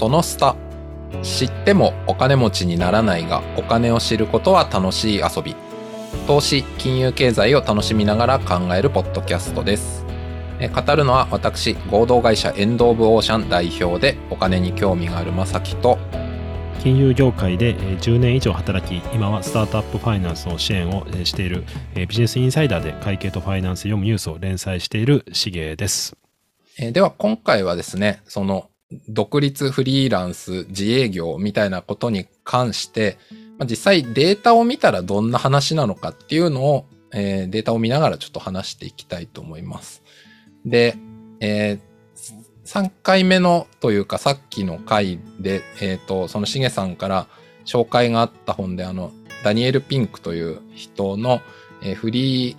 [0.00, 0.56] そのスタ
[1.22, 5.54] 知ってもお金持ちにならないがお金を知ることは楽しい遊び。
[6.26, 10.06] 投資金融経済を楽しみながら考えるポッドキャストです。
[10.58, 15.98] 語るのは私合同会社エンド・オブ・オーシャン代表でお金に興味があるまさきと。
[16.82, 21.64] 金融業界で10年以上働き今はスタートアップファイナンスの支援をしている
[21.94, 26.16] ビジネスインサイダーで会計とファイナンス読むニュースを連載しているしげです。
[26.78, 28.69] では今回はですねその
[29.08, 33.18] 独立フリーランス自営業みたいなことに関して、
[33.58, 40.02] まあ、実際データを見たらどんな話なのかっていうのを、えー、データを見ながらちょっと話していきたいと思います。
[40.64, 40.96] で、
[41.40, 41.80] えー、
[42.64, 47.28] 3回目のというかさっきの回で、え、ー、と、そのしげさんから
[47.64, 49.12] 紹介があった本であの、
[49.44, 51.40] ダニエル・ピンクという人の、
[51.82, 52.56] えー、フリー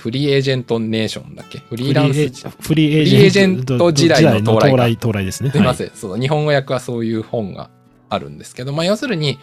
[0.00, 1.58] フリーエージェントネーションだっけ？
[1.58, 5.50] フリーランスフリーエージェント時代の到来到来ですね。
[5.50, 7.70] すみません、はい、そう日本語訳はそういう本が
[8.08, 9.38] あるんですけど、まあ、要するに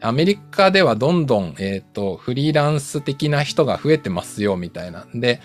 [0.00, 5.06] アメリカではどんどん、えっ、ー、とフリーランス的な人が増えてますよみたいな。
[5.14, 5.40] で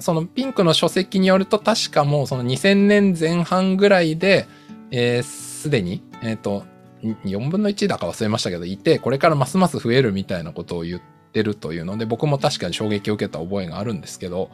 [0.00, 4.46] そのピンクの書籍によると確かもうその2000年前半ぐらいで、
[4.90, 6.64] えー、すでに、えっ、ー、と、
[7.02, 14.50] 4分の1だか忘れましたけど、いて、これからますます増えるみたいなことを言ってるというので、僕も確かに衝撃を受けた覚えがあるんですけど、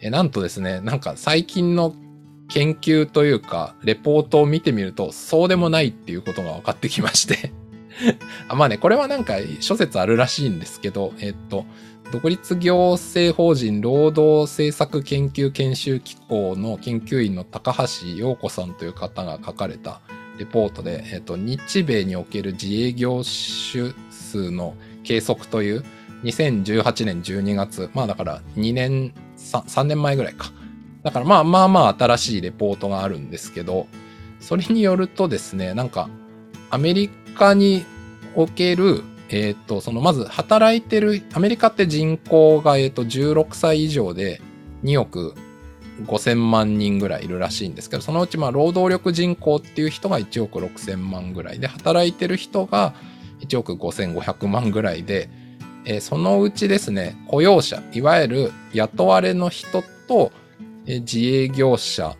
[0.00, 1.94] えなんとですね、なんか最近の
[2.48, 7.52] 研究というか、レポートを見てみると、そうでもないっていうことが分かってきまして。
[8.48, 11.66] あまあね、これはなんか諸説あるらしいんですけど、えっと、
[12.12, 20.00] 独立行政法人労働政策研究研修機構の研究員の高橋陽子さんという方が書かれた
[20.38, 25.84] レポートで、えっと、日米における自営業種数の計測という
[26.24, 30.52] 2018年12月、まあだから2年3、3年前ぐらいか。
[31.02, 33.86] だからまあまあまあ新しいレポートがあるんですけど、
[34.40, 36.08] それによるとですね、なんか
[36.70, 37.84] アメリカに
[38.34, 44.42] おけるえっ、ー、と、そのまず働いてる、アメリカって人口が、えっ、と、16歳以上で
[44.82, 45.34] 2億
[46.04, 52.94] 5000万人ぐらいいるらしいんですけど、そのうちまあ労働力人口っていう人が1億6000万ぐらいで、働いてる人が
[53.40, 55.30] 1億5500万ぐらいで、
[55.84, 60.32] えー、そのうちですね、雇用者、いわゆる雇われの人と、
[60.86, 62.16] えー、自営業者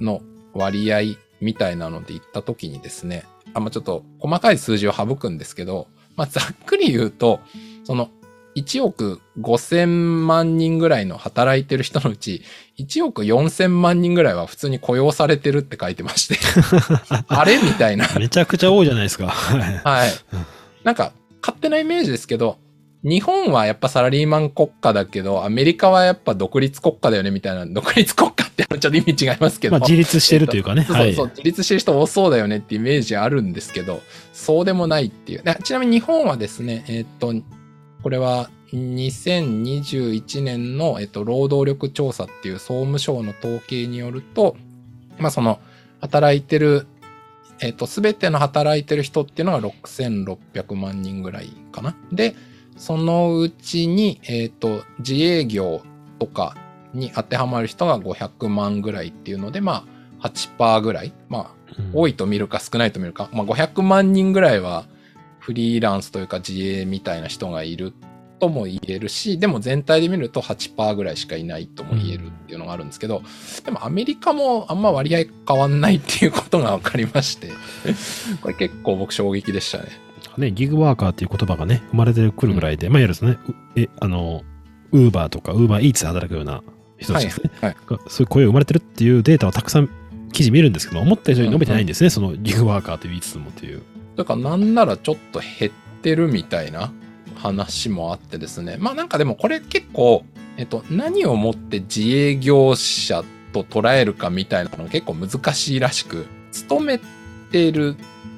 [0.00, 0.20] の
[0.54, 3.24] 割合みたいなので言ったときにですね、
[3.54, 7.40] あんまちょっと細かい数字を省くんですけど、まあ、ざっくり言うと、
[7.84, 8.10] その、
[8.56, 12.42] 1億5000万人ぐらいの働いてる人のうち、
[12.78, 16.38] 1億4000万人ぐらいは普通に雇用されてるって書いてまして
[17.28, 19.26] あれみたいなめちゃくちゃ多いじゃないですか。
[19.28, 20.10] はい。
[20.84, 21.12] なんか、
[21.42, 22.58] 勝手なイメージですけど、
[23.06, 29.78] 日本はやっぱサラリーマン国家だけど、アメリカはやっぱ独立国家だよねみたいな、独立国家ってちょっと意味違いますけど。
[29.78, 30.82] まあ自立してるというかね。
[30.82, 34.02] そうそうそう、自立してる人多そうだよねってイメージあるんですけど、
[34.32, 35.44] そうでもないっていう。
[35.62, 37.32] ちなみに日本はですね、えっ、と、
[38.02, 44.56] これは2021年の、えっと、労働力調査っていう総務省の統計によると、
[45.18, 45.60] まあその、
[46.00, 46.88] 働いてる、
[47.60, 51.94] えっと、すべての働いてる人っていうのが6600万人ぐらいかな。
[52.10, 52.34] で、
[52.76, 55.82] そのうちに、えっ、ー、と、自営業
[56.18, 56.54] とか
[56.92, 59.86] に当てはまる人が500万ぐらいっていうので、ま
[60.20, 61.12] あ、8%ぐらい。
[61.28, 61.56] まあ、
[61.92, 63.28] 多いと見るか少ないと見るか。
[63.32, 64.86] まあ、500万人ぐらいは
[65.38, 67.92] フリーランスというか自営みたいな人がいる
[68.38, 73.22] とも言えるし、でも全体で見ると8%ぐらいしかいないとも言えるっていうのがあるんですけど、
[73.64, 77.50] でもアメリカもあんま割合変わんないっていうことが分かりまして、
[78.42, 80.05] これ結構僕衝撃でしたね。
[80.38, 83.38] ね、ギグワーカーっていう言葉がね、生まれてくるぐらいで、うん、まあ、いわゆるね、
[83.76, 84.42] え、あの、
[84.92, 86.62] ウーバーとか、ウーバーイーツで働くような
[86.98, 87.50] 人たちですね。
[87.60, 89.88] はい、はい、そういう声が生まれてるっていうデータをたくさん
[90.32, 93.82] 記事見るんですけど、思った以上に伸びてないんですね、うんうん、そのギグワーカーという言いつつもっていう。
[94.16, 96.92] だからなんならちょっと減ってるみたいな
[97.36, 98.76] 話もあってですね。
[98.78, 100.24] まあなんかでもこれ結構、
[100.56, 107.00] えっと、何をもって自営業者と捉えるかみたいなのが結構難しいらしく、勤め
[107.50, 107.96] てる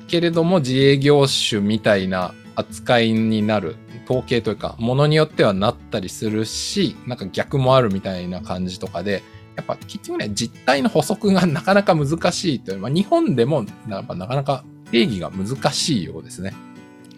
[0.09, 3.77] けれども自営業種みたいな扱いになる
[4.09, 9.23] 統計というか、ものによってはなったりするし、なんか逆もあるみたいな感じとかで、
[9.55, 16.55] やっぱ結局ね、実態の補足がなかなか難しいという、まあ、日本でもやっぱなかなか定義が難しいようですね。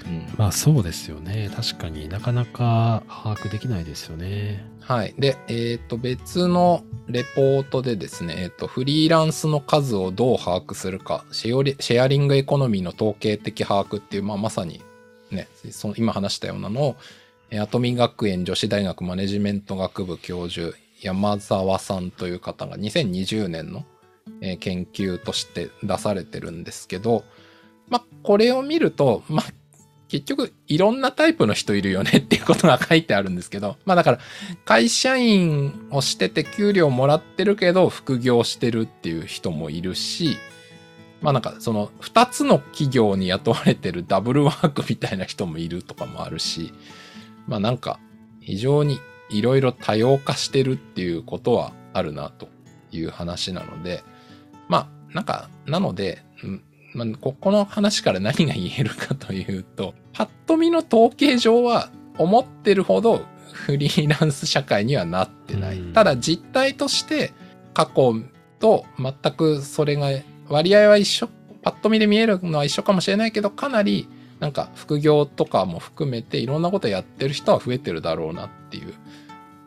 [0.06, 1.50] うん、まあそうですよね。
[1.54, 4.64] 確かになかなか把握できないですよね。
[4.80, 5.14] はい。
[5.18, 14.82] で、えっ、ー、と、別のレポートでですね、えっ、ー、と、フリーランスの数をどう把握するか、シェアリングエコノミーの統計的把握っていう、まあ、まさに
[15.30, 16.96] ね、その今話したようなのを、
[17.60, 23.84] アトミ学園女子大学マネジメント学部教授、山沢さんという方が2020年の、
[24.60, 27.24] 研究として出されてるんですけど、
[27.88, 29.46] まあ、これを見ると、まあ、
[30.10, 34.18] 結局いろんなタイプの人いるよねっていうことが書いてあるんですけど、 まあだから
[34.64, 40.36] 会社員をしてて給料もらってるけど副業してるっていう人もいるし、
[41.22, 46.74] まあなんかその二つの企業に雇われてる ダブルワークみたいな人もいるとかもあるし、
[47.46, 48.00] まあなんか
[48.40, 48.98] 非常に
[49.30, 52.48] いろいろ多様化してるっていうことはあるなと
[52.90, 54.02] いう話なので、
[54.68, 56.24] まあなんかなので、
[56.92, 63.22] まあ、ここの話から何が言えるかというと、パッと見の統計上は思ってるほど
[63.52, 65.80] フリーランス社会にはなってない。
[65.92, 67.32] ただ実態として
[67.74, 68.14] 過去
[68.58, 70.08] と全くそれが
[70.48, 71.28] 割合は一緒、
[71.62, 74.08] パッと見で見えるのは一緒かもしれないけど、かなり
[74.40, 78.94] なんか副業とかも含めていろんなことやってる人は増えてるだろうなっていう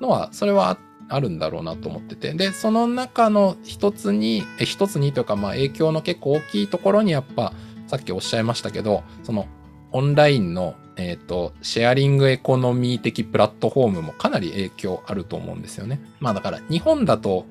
[0.01, 0.77] のは、それはあ
[1.19, 2.33] るんだろうなと思ってて。
[2.33, 7.53] で、その中の一つに、え一つにというか、まあ影響の結構大きいところにやっぱ、
[7.87, 9.47] さっきおっしゃいましたけど、その
[9.91, 16.01] オンラインの、えっ、ー、と、シェアリングエコノミー的プラットフォームもかなり影響あると思うんですよね。
[16.19, 17.45] まあだから日本だと、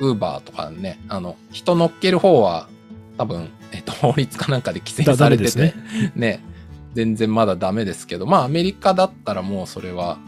[0.00, 2.68] ウーバーとかね、あの、人乗っける方は
[3.16, 5.74] 多分、えっ、ー、と、法律かなんかで規制されてて、ね？
[6.14, 6.44] ね、
[6.94, 10.18] 全然まだダメですけど、まあアメリカだったらもうそれは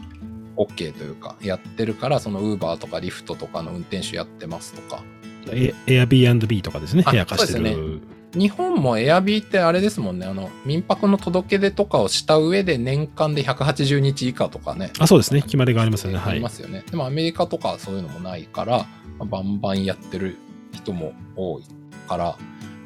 [0.65, 5.03] OK というか、やってるから、その Uber とかリフトとかの運転手やってますとか。
[5.45, 7.63] Airbnb とかですね、部屋貸してる。
[7.63, 8.01] ね。
[8.33, 14.91] 日本も Airb ってあれですもんね、あの、民泊の届け出とかをした上で年間で180日以下とかね。
[14.99, 15.41] あ、そうですね。
[15.41, 16.17] 決まりがありますよね。
[16.17, 16.31] はい。
[16.31, 16.83] ありますよね。
[16.89, 18.85] でもアメリカとかそういうのもないから、ま
[19.21, 20.37] あ、バンバンやってる
[20.71, 21.63] 人も多い
[22.07, 22.37] から、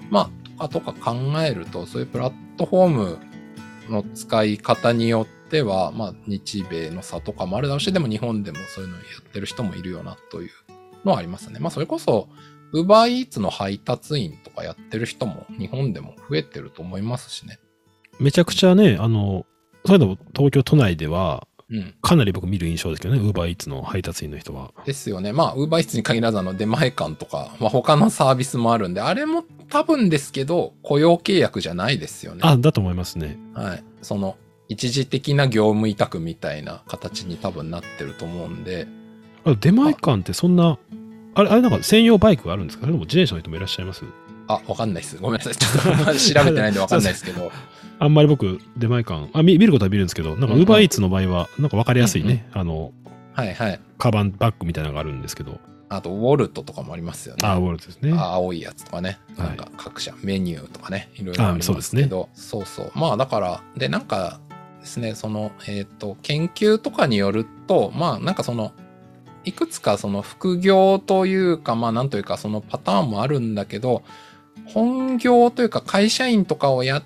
[0.10, 3.19] まあ、とかとか考えると、そういうプラットフォーム
[3.89, 10.50] の使い方によっては、まあ、日米の差とかもあるだろうし、でも日本でもそういうのをやってる人もいるよなという
[11.06, 11.59] のはありますね。
[11.59, 12.27] まあ、それこそ、
[12.71, 17.59] ウーバーイーツの配達員とかやってる人も日本でも増えてると思いますしね。
[18.19, 19.45] めちゃくちゃね、あの、
[19.86, 24.71] そういうの東京都内では、うん、かなり僕見る印象ですけどね、ウーバーイーツの配達員の人は。
[24.86, 25.31] ですよね。
[25.31, 32.42] まあ、ウーバーイーツに限らず、あの、出前館とか、まあ、他のサービスもあるんで、あれも多分ですけど、雇用契約じゃないですよね。
[32.44, 33.38] あ、だと思いますね。
[33.53, 33.83] はい。
[34.01, 34.38] その、
[34.68, 38.88] 一時的な業務委託みたいな形に多分なってると思うんで。
[39.46, 40.78] あ出前館ってそんな、
[41.36, 42.86] あれ、あれなんか専用バイクがあるんですか？
[42.86, 44.04] でも自転車の人もいらっしゃいます？
[44.48, 45.18] あ、わかんないです。
[45.18, 45.56] ごめんなさい。
[45.56, 47.52] ちょっと調べてないんでわかんないですけど。
[47.98, 52.92] あんまり僕、出前館、あ見、見ることは見るんですけど、なんか、ウーバーイーツの場合は、なんか分かりやすいね、うんうん、あの、
[53.34, 53.80] はいはい。
[53.98, 55.60] カバン、バッグみたいなのがあるんですけど。
[55.88, 57.48] あと、ウォルトとかもありますよね。
[57.48, 58.12] あ、ウォルトですね。
[58.14, 59.18] 青いやつとかね。
[59.38, 64.42] なんか、各社、メニューとかね、いろいろありますけど、そう、そうそうまあ、だから、で、なんか
[64.86, 68.72] ですね、その、えっ、ー、と、研究とかによると、まあ、なんかその、
[69.44, 74.04] いくつかその副業というか、まあなんというかそのパターンもあるんだけど、
[74.66, 77.04] 本業というか会社員とかをやっ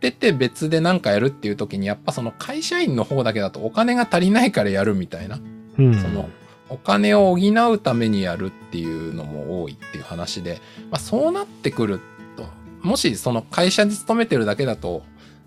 [0.00, 5.40] てて別で何かやるっていう時にやっぱその会社員の方だけだとお金が足りないからやるみたいな、
[5.78, 6.28] うん、その
[6.68, 10.60] お金を補うためにやるっていうのも多いっていう話で、
[10.90, 12.00] まあ、そうなってくる
[12.36, 12.44] と
[12.82, 15.02] もしその会社に勤めてるだけだと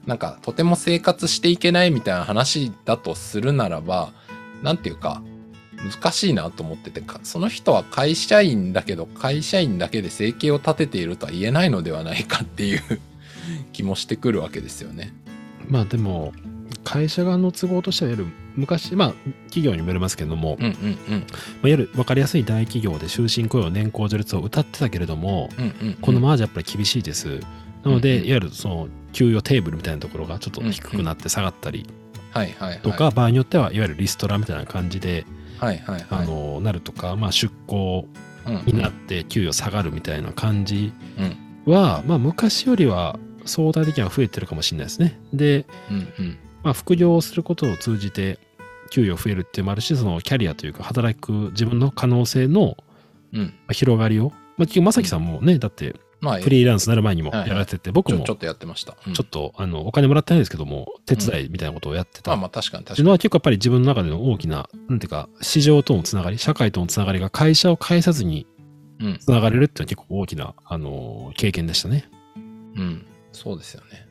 [0.05, 4.11] なんかとても生活していけないみたいな話だとするならば
[4.63, 5.21] なんていうか
[5.81, 12.81] 難しいなと思ってて、その人は会社員だけど、会社員だけで生計を立てているとは言えないのではないかっていう
[13.73, 15.13] 気もしてくるわけですよね。
[15.67, 16.33] まあでも、
[16.83, 19.13] 会社側の都合としては、やる昔、まあ、
[19.45, 21.25] 企業にもよりますけども、うんうんうんま
[21.63, 27.39] あ、いわゆる分かりやすい大企業で終身雇用、年功序列を歌ってたけれども、うんうんうん、このままじゃやっぱり厳しいです。
[27.83, 31.87] なので、いわゆるその給与テーブルみたいなところがちょっと低くなって下がったり
[32.83, 35.25] とか、場合によってはいわゆるリストラみたいな感じで、
[35.59, 38.07] はいはいはい、あのなるとか、まあ、出向
[38.65, 40.93] になって給与下がるみたいな感じ
[41.65, 45.19] は、うん、まあ、昔よりは相対的には増えてるかもしれないですね。
[45.33, 46.37] で、うんうん。
[46.63, 48.39] まあ、副業をすることを通じて
[48.91, 52.77] 給与増えるっていうのもあるしそのキャリアというか働く自分の可能性の
[53.71, 58.93] 広がりを、まあ、結局正樹さんもね、だってまあ、フリーランスになる前にもやられてて、僕もちょっとやってました。
[58.93, 62.35] ちょっと、あの、お金もらってないですけども、手伝いみたいなことをやってた。
[62.37, 63.05] まあ確かに確かに。
[63.05, 68.45] のは結構やっぱり自分の中での大きな、なんていうか、市場とのつながり、社会とのつながりが会社を介さずに
[69.19, 72.07] つながれるっていうのは結構大きな、あの、経験でしたね。
[72.35, 72.39] う
[72.81, 74.07] ん、そうですよね。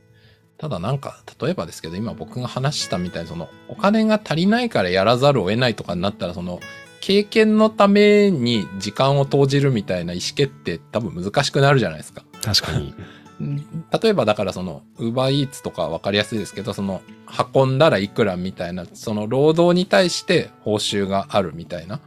[0.59, 6.61] ただなんか、例えばですけど、今僕が話したみたいに、その、お金が足りないからやらざるを得ないとかになったら、その、
[7.01, 12.25] 経験のために時間を投じるみたいな意思決定多分難しくなるじゃないですか。
[12.43, 12.95] 確かに。
[14.03, 17.01] 例えばだからその、ウーバーイーツとか分かりやすいですけど、その、
[17.55, 22.01] 運んだらいくらみたいな、その労働に対して報酬があるみたいな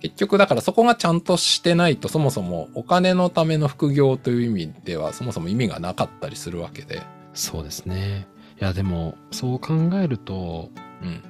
[0.00, 7.02] 結局だからそこがちゃんとしてないとそもそもお金のための副業という意味ではそもそも意味がなかったりするわけで。
[7.34, 8.26] そうですね。
[8.60, 10.70] いやでもそう考えると、
[11.02, 11.22] うん、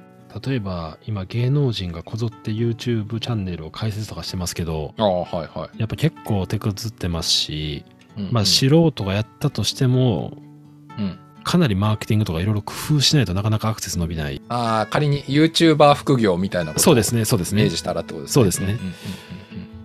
[0.45, 7.83] 例えば今芸能人がこぞって YouTube チャンネルを開設とかしてますけど、あはいはい、やっぱ結構手こずってますし、
[8.17, 10.37] うんうん、まあ素人がやったとしても、
[10.97, 14.41] うん、かなりマーケティングとかいろいろ工夫しないとなかなかアクセス伸びない。
[14.49, 17.61] ああ、仮に YouTuber 副業みたいなことそうですね、そうですね。
[17.61, 18.33] イメージしたらってことですね。
[18.33, 18.77] そうですね。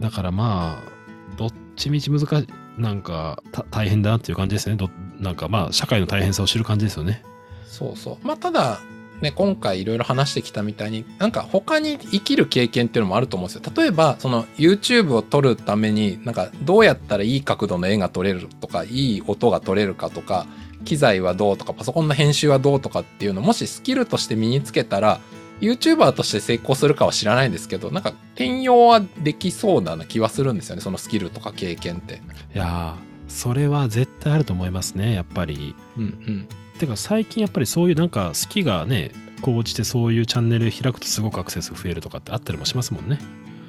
[0.00, 4.76] だからまあ、どっちみち難しい、なんか大変だなっていう感じですね。
[4.76, 7.22] どなんかまあ、社会の大変さを知る感じですよね。
[7.64, 8.26] そうそう。
[8.26, 8.80] まあ、ただ、
[9.20, 13.72] ね、今回いろいろ話してきたみたいになんか他に生きる経験っていうのもあると思うんですよ。
[13.74, 20.46] 例えばその YouTube を撮るためになんかどうやったらいい角度の絵が撮れるとかいい音が撮れるかとか
[20.84, 25.20] 機材はどうとかパソコンの編集はどうとかっていうのもしスキルとして身につけたら
[25.60, 32.20] YouTuber として成功するかは知らないんですけどなんか転用はできそうな気はするんですよねそのスキルとか経験って。
[32.54, 32.96] いや
[33.28, 35.74] それは絶対あると思いますねやっぱり。
[35.96, 39.12] うんうんてか最近やっぱりそういうなんか好きがね
[39.42, 43.18] こうしてそういうチャンネル開くとすごくアクセス増えるとかってあったりもしますもんね。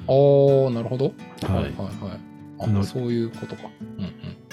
[0.08, 1.12] ああなるほど。
[1.42, 1.62] はいはい。
[1.64, 2.20] はい
[2.58, 3.68] あそういうことか。
[3.98, 4.10] うんうん。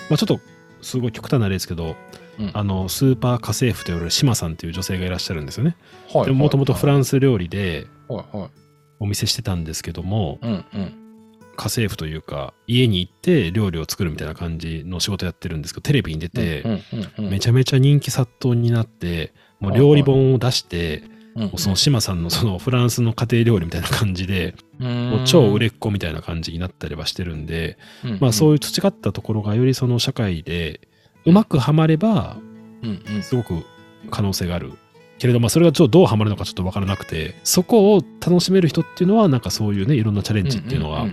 [0.10, 0.40] まあちょっと
[0.82, 1.96] すごい極端な例ですけど
[2.40, 5.76] うん、あのスーパー家政婦と言われる島さんっていう女性がいらっしゃるんですよね。
[6.14, 7.88] はい、もともとフランス料理で
[9.00, 10.94] お店してたんですけども、うんうん、
[11.56, 16.64] 家政婦というか家に行って料理を作るみたいな感じの仕事やってるんですけどテレビに出て
[17.18, 21.04] めちゃめちゃ人気殺到になってもう料理本を出して、
[21.36, 27.78] もうその島さんのそのフランスの家庭料理みたいな感じで、もう超売れっ子みたいな感じになったりはしてるんで、
[28.20, 30.82] まあそういう培ったところがよりその社会で
[31.26, 32.38] うまくはまれば、
[33.22, 33.64] すごく
[34.12, 34.74] 可能性がある。
[35.20, 41.08] けれど、まあ、それがちょっとどうはまるのかちょっと分からなくて、そこを楽しめる人っていうのは、なんかそういうね、いろんなチャレンジっていうのは、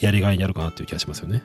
[0.00, 1.42] やりがいにあるかなっていう気がしますよね。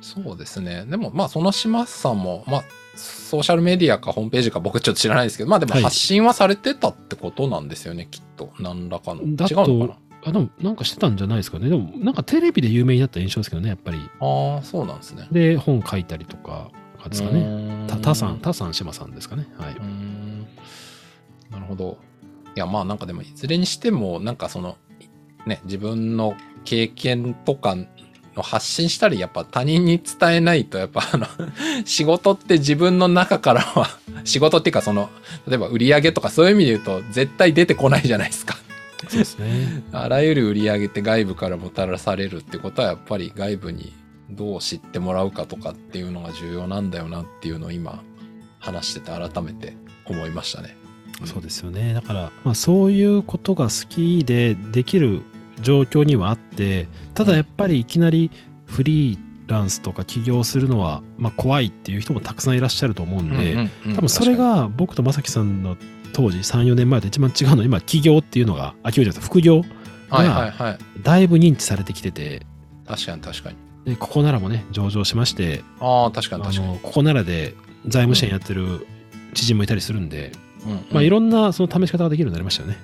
[0.00, 0.86] そうですね。
[0.86, 2.64] でも、まあ、その島さんも、まあ、
[2.96, 8.52] ソーシャルメディアかホームページか僕ちょっと知らないですけど、まあでも発信はされてたってことなんですよね、はい、きっと。
[8.58, 9.22] 何らかの。
[9.22, 9.98] 違うのかな？
[10.22, 11.68] あでもなんかしてたんじゃないですかね。
[11.68, 13.98] でもなんかテレビで有名になった印象ですけどね、やっぱり。
[14.20, 15.28] ああ、そうなんですね。
[15.30, 16.70] で、本書いたりとか、
[17.02, 17.86] かですかね。
[17.86, 19.46] た、たさん、たさん島さんですかね。
[19.56, 19.76] はい。
[21.50, 21.98] なるほど。
[22.54, 24.76] いや、まあなんかでも、いずれにしても、なんかその、
[25.46, 27.76] ね、自分の経験とか
[28.34, 31.26] の発信したり、やっぱ他人に伝えないと、やっぱあの
[31.84, 35.10] 仕事って自分の中からは仕事っていうかその、
[35.46, 38.56] 例えば売り上げとかそういう意味で言うと、絶対出てこないじゃないですか
[39.08, 39.82] そうですね。
[39.92, 43.92] あらゆる売り上げって外部からもたらされるってことは、やっぱり外部に
[44.30, 48.02] どう知ってもらうかとかっていうのが重要なんだよなっていうのを今
[48.58, 50.76] 話してて改めて思いましたね。
[51.24, 51.92] そうですよね。
[51.92, 55.22] だから、まあ、そういうことが好きでできる
[55.62, 58.30] 状況にはあって、ただやっぱりいきなり
[58.66, 59.18] フリー
[59.50, 65.76] ランスとか起業するのは、まあ、怖いっていう人もたくさんいらっしゃると思うんで、多分それが僕と正樹さんの
[66.12, 69.64] 当時3、4年前と一番違うのは、今、起業っていうのが、あ、起業じゃない副業
[70.10, 72.46] がだいぶ認知されてきてて、
[72.86, 73.56] 確かに確かに。
[73.84, 76.78] でここならもね上場しましてああ確かに確かに。
[76.80, 77.54] ここならで
[77.86, 78.86] 財務支援やってる
[79.32, 80.32] 知人もいたりするんで、
[80.66, 82.76] うんうん、まあいろんなその試し方ができるようになりましたよね。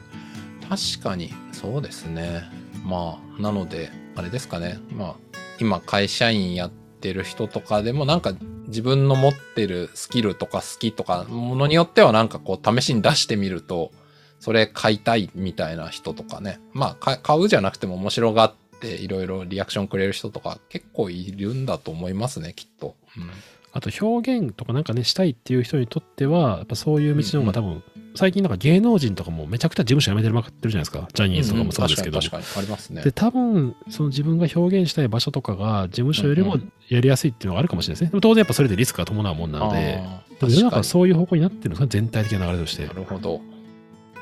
[0.68, 2.42] 確かにそうですね
[2.86, 4.78] まあなのであれですかね。
[4.92, 5.14] まあ
[5.58, 8.32] 今会社員やってる人とかでもなんか
[8.68, 13.90] 自分の持ってるスキルとか好きとかものによってはなんかこう試しに出してみると
[14.38, 16.60] それ買いたいみたいな人とかね。
[16.72, 22.94] まあ買うじゃなくても面白がっていろいろリアクションくれる人とか結構いるんだと思いますね、きっと。
[23.16, 23.30] うん、
[23.72, 27.82] あと表現とかなんかね、したいっていう人にとっては、やっぱそういう道の方が多分、うんうん、
[28.16, 31.08] 最近なんか芸能人とかもめちゃくちゃ事務所辞めてるまくってるじゃないですか。
[31.12, 32.18] ジャニーズとかもそうですけど。
[32.18, 33.02] うんうん、確かにありますね。
[33.02, 36.58] で、多分、その自分が表現したい場所とかが事務所よりも
[36.88, 38.10] やりやすいっていうのがあるかもしれないですね。
[38.10, 40.02] でも当然やっぱそれでリスクが伴うもんなので、
[40.40, 42.86] 世の中そういう方向になってるのが全体的な流れとして。
[42.86, 43.40] なるほど。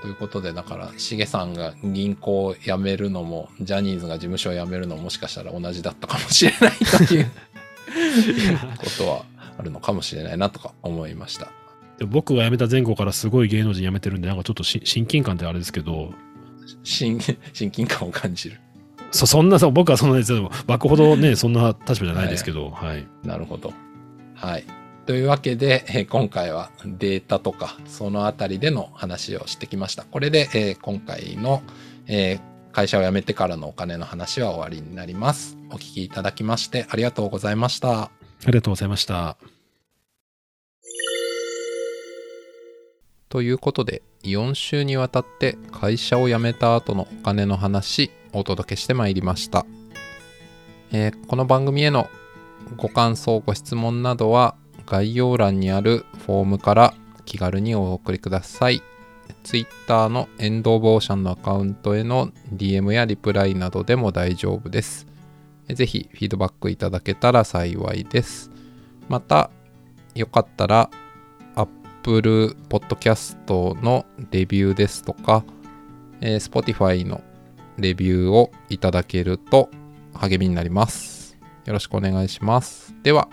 [0.02, 7.26] ということで、だから、しげさんが銀行を辞めるのも、ジャニーズが事務所を辞めるのももしかしたら同じだったかもしれないという
[8.76, 9.24] ことは
[9.56, 11.48] あるのかもしれないなとか思いました。
[11.98, 16.12] で僕が辞めた前後からすごい芸能人辞めてるんで、なんかちょっと親近感ってあれですけど。
[16.82, 17.18] 親
[17.52, 18.60] 親近感を感じる。
[19.10, 20.24] そ そんなさ、僕はそんな、
[20.66, 22.88] 湧くほどね、 そんな立場じゃないですけど、はい。
[22.88, 23.72] はい、なるほど。
[24.34, 24.64] はい。
[25.06, 30.04] というわけで、えー、今回はデータとかそのあたりでの話をしてきました。
[30.04, 31.62] これで、えー、今回の、
[32.06, 35.58] えー、会社を辞めてからのお金の話は終わりになります。
[35.70, 38.04] お聞きいただきましてありがとうございました。
[38.04, 38.10] あ
[38.46, 39.36] りがとうございました。
[43.34, 49.66] ということで、4週にわたって会社を辞めた後のお金の話、お届けしてまいりました。
[50.92, 52.08] えー、この番組への
[52.76, 54.54] ご感想、ご質問などは
[54.86, 58.84] 概要欄にあるフォームから気軽にお送りください。
[59.42, 65.08] Twitter のエンド・オブ・オーシャンのアカウントへの DM やリプライなどでも大丈夫です。
[65.68, 68.52] ぜひフィードバックいただけたら幸いです。
[69.08, 69.50] また、
[70.14, 70.88] よかったら
[72.04, 75.42] Apple Podcast のレビューですとか、
[76.20, 77.22] えー、Spotify の
[77.78, 79.70] レビューをいただけると
[80.12, 81.38] 励みになります。
[81.64, 82.94] よろしくお願いします。
[83.02, 83.30] では、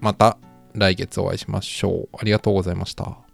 [0.00, 0.36] また
[0.74, 2.16] 来月お会いしましょう。
[2.18, 3.27] ありがとうございました。